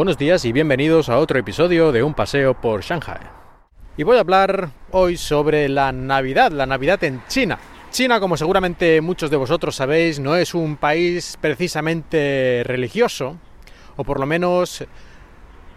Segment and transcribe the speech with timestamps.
[0.00, 3.20] Buenos días y bienvenidos a otro episodio de Un paseo por Shanghai.
[3.98, 7.58] Y voy a hablar hoy sobre la Navidad, la Navidad en China.
[7.90, 13.36] China, como seguramente muchos de vosotros sabéis, no es un país precisamente religioso,
[13.96, 14.86] o por lo menos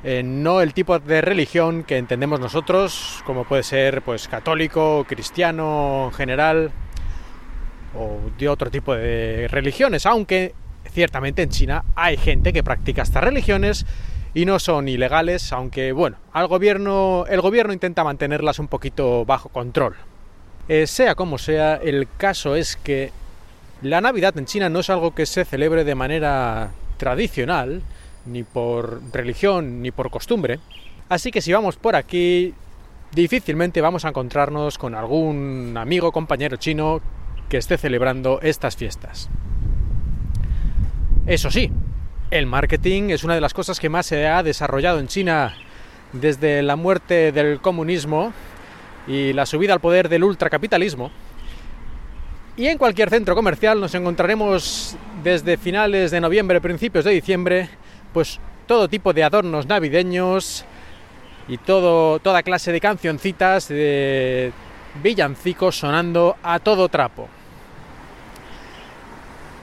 [0.05, 6.05] eh, no el tipo de religión que entendemos nosotros, como puede ser pues católico, cristiano
[6.05, 6.71] en general,
[7.93, 10.55] o de otro tipo de religiones, aunque
[10.93, 13.85] ciertamente en China hay gente que practica estas religiones
[14.33, 19.49] y no son ilegales, aunque bueno, al gobierno, el gobierno intenta mantenerlas un poquito bajo
[19.49, 19.95] control.
[20.67, 23.11] Eh, sea como sea, el caso es que
[23.81, 27.81] la Navidad en China no es algo que se celebre de manera tradicional,
[28.25, 30.59] ni por religión, ni por costumbre.
[31.09, 32.53] Así que si vamos por aquí,
[33.13, 37.01] difícilmente vamos a encontrarnos con algún amigo compañero chino
[37.49, 39.29] que esté celebrando estas fiestas.
[41.27, 41.71] Eso sí,
[42.33, 45.53] el marketing es una de las cosas que más se ha desarrollado en China
[46.13, 48.33] desde la muerte del comunismo
[49.07, 51.11] y la subida al poder del ultracapitalismo.
[52.57, 57.69] Y en cualquier centro comercial nos encontraremos desde finales de noviembre, principios de diciembre,
[58.11, 60.65] pues todo tipo de adornos navideños
[61.47, 64.51] y todo, toda clase de cancioncitas de
[65.03, 67.29] villancicos sonando a todo trapo.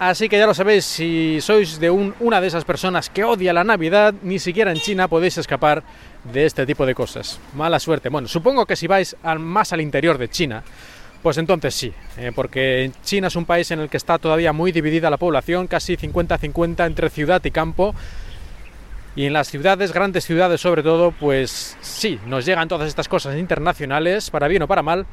[0.01, 3.65] Así que ya lo sabéis, si sois de una de esas personas que odia la
[3.65, 5.83] Navidad, ni siquiera en China podéis escapar
[6.25, 7.39] de este tipo de cosas.
[7.53, 8.09] Mala suerte.
[8.09, 10.63] Bueno, supongo que si vais más al interior de China,
[11.23, 14.73] pues entonces sí, eh, porque China es un país en el que está todavía muy
[14.73, 17.95] dividida la población, casi 50-50 entre ciudad y campo.
[19.17, 23.37] Y en las ciudades, grandes ciudades sobre todo, pues sí, nos llegan todas estas cosas
[23.37, 25.05] internacionales, para bien o para mal,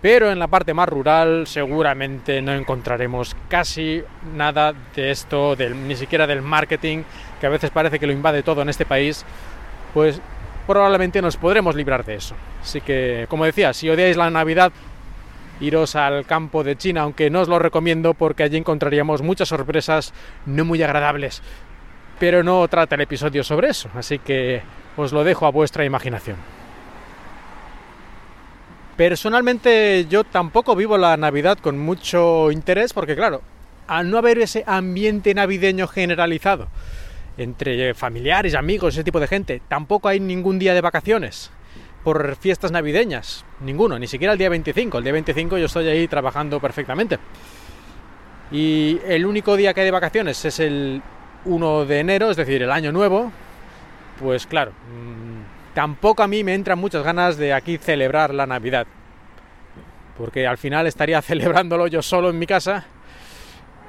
[0.00, 4.02] pero en la parte más rural seguramente no encontraremos casi
[4.34, 7.02] nada de esto, ni siquiera del marketing,
[7.40, 9.24] que a veces parece que lo invade todo en este país,
[9.94, 10.20] pues
[10.66, 12.34] probablemente nos podremos librar de eso.
[12.62, 14.72] Así que, como decía, si odiáis la Navidad,
[15.60, 20.12] iros al campo de China, aunque no os lo recomiendo porque allí encontraríamos muchas sorpresas
[20.46, 21.42] no muy agradables.
[22.20, 24.62] Pero no trata el episodio sobre eso, así que
[24.96, 26.57] os lo dejo a vuestra imaginación.
[28.98, 33.42] Personalmente yo tampoco vivo la Navidad con mucho interés porque claro,
[33.86, 36.66] al no haber ese ambiente navideño generalizado
[37.36, 41.52] entre familiares, amigos, ese tipo de gente, tampoco hay ningún día de vacaciones
[42.02, 44.98] por fiestas navideñas, ninguno, ni siquiera el día 25.
[44.98, 47.20] El día 25 yo estoy ahí trabajando perfectamente.
[48.50, 51.02] Y el único día que hay de vacaciones es el
[51.44, 53.30] 1 de enero, es decir, el año nuevo.
[54.18, 54.72] Pues claro,
[55.78, 58.88] tampoco a mí me entran muchas ganas de aquí celebrar la Navidad.
[60.16, 62.84] Porque al final estaría celebrándolo yo solo en mi casa.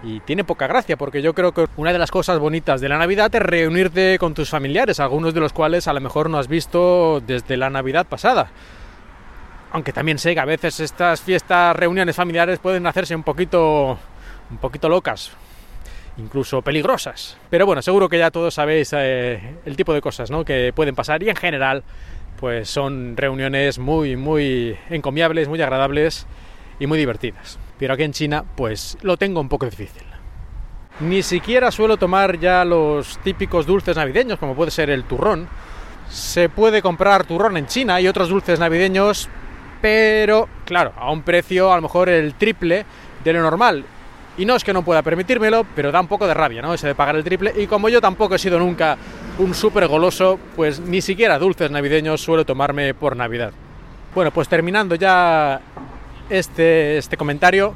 [0.03, 2.99] Y tiene poca gracia, porque yo creo que una de las cosas bonitas de la
[2.99, 6.47] Navidad es reunirte con tus familiares, algunos de los cuales a lo mejor no has
[6.47, 8.51] visto desde la Navidad pasada.
[9.71, 13.97] Aunque también sé que a veces estas fiestas, reuniones familiares pueden hacerse un poquito,
[14.51, 15.31] un poquito locas,
[16.19, 17.37] incluso peligrosas.
[17.49, 20.45] Pero bueno, seguro que ya todos sabéis eh, el tipo de cosas ¿no?
[20.45, 21.83] que pueden pasar y en general
[22.39, 26.25] pues son reuniones muy, muy encomiables, muy agradables
[26.79, 27.59] y muy divertidas.
[27.77, 30.03] Pero aquí en China pues lo tengo un poco difícil.
[31.01, 35.47] Ni siquiera suelo tomar ya los típicos dulces navideños como puede ser el turrón.
[36.09, 39.29] Se puede comprar turrón en China y otros dulces navideños,
[39.81, 42.85] pero claro, a un precio a lo mejor el triple
[43.23, 43.85] de lo normal
[44.39, 46.73] y no es que no pueda permitírmelo, pero da un poco de rabia, ¿no?
[46.73, 47.53] Ese de pagar el triple.
[47.57, 48.97] Y como yo tampoco he sido nunca
[49.37, 53.51] un súper goloso, pues ni siquiera dulces navideños suelo tomarme por Navidad.
[54.15, 55.59] Bueno, pues terminando ya
[56.29, 57.73] este, este comentario,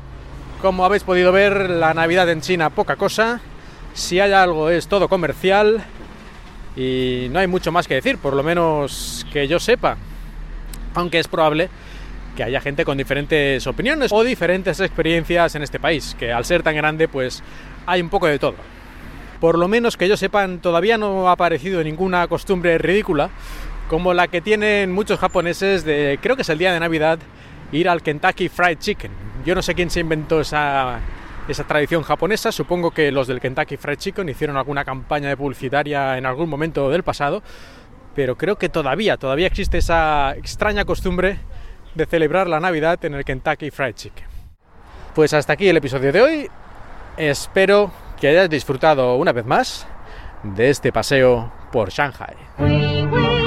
[0.61, 3.41] como habéis podido ver, la Navidad en China poca cosa.
[3.93, 5.83] Si hay algo es todo comercial
[6.77, 9.97] y no hay mucho más que decir, por lo menos que yo sepa.
[10.95, 11.69] Aunque es probable
[12.35, 16.63] que haya gente con diferentes opiniones o diferentes experiencias en este país, que al ser
[16.63, 17.43] tan grande pues
[17.85, 18.55] hay un poco de todo.
[19.39, 23.29] Por lo menos que yo sepan, todavía no ha aparecido ninguna costumbre ridícula
[23.89, 27.19] como la que tienen muchos japoneses de, creo que es el día de Navidad,
[27.71, 29.11] ir al Kentucky Fried Chicken.
[29.45, 30.99] Yo no sé quién se inventó esa,
[31.47, 36.25] esa tradición japonesa, supongo que los del Kentucky Fried Chicken hicieron alguna campaña publicitaria en
[36.25, 37.43] algún momento del pasado,
[38.15, 41.39] pero creo que todavía, todavía existe esa extraña costumbre
[41.95, 44.25] de celebrar la Navidad en el Kentucky Fried Chicken.
[45.13, 46.49] Pues hasta aquí el episodio de hoy.
[47.17, 49.87] Espero que hayáis disfrutado una vez más
[50.43, 53.42] de este paseo por Shanghai.